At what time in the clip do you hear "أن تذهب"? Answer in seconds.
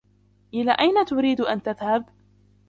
1.41-2.05